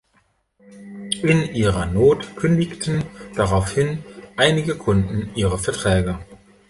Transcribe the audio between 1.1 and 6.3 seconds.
In ihrer Not kündigten daraufhin einige Kunden ihre Verträge.